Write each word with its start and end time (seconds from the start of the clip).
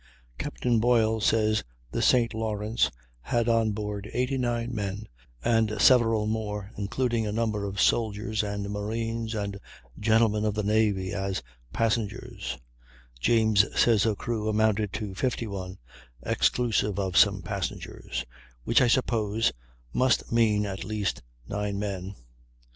Captain 0.39 0.79
Boyle 0.79 1.21
says 1.21 1.63
the 1.91 2.01
St. 2.01 2.33
Lawrence 2.33 2.89
had 3.21 3.47
onboard 3.47 4.09
89 4.11 4.73
men 4.73 5.07
and 5.43 5.79
several 5.79 6.25
more, 6.25 6.71
including 6.75 7.27
a 7.27 7.31
number 7.31 7.65
of 7.67 7.79
soldiers 7.79 8.41
and 8.41 8.67
marines 8.71 9.35
and 9.35 9.59
gentlemen 9.99 10.43
of 10.43 10.55
the 10.55 10.63
navy, 10.63 11.13
as 11.13 11.43
passengers; 11.71 12.57
James 13.19 13.63
says 13.79 14.01
her 14.01 14.15
crew 14.15 14.49
amounted 14.49 14.91
to 14.93 15.13
51 15.13 15.77
"exclusive 16.23 16.97
of 16.97 17.15
some 17.15 17.43
passengers," 17.43 18.25
which 18.63 18.81
I 18.81 18.87
suppose 18.87 19.51
must 19.93 20.31
mean 20.31 20.65
at 20.65 20.83
least 20.83 21.21
nine 21.47 21.77
men. 21.77 22.15